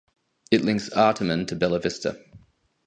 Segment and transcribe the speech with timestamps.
[0.49, 2.19] It links Artarmon to Bella Vista.